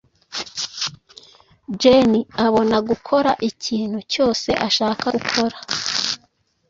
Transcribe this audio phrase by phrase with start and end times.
[1.81, 5.57] Jane abona gukora ikintu cyose ashaka gukora.